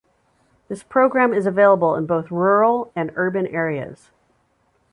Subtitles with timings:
[0.67, 4.09] This program is available in both rural and urban areas.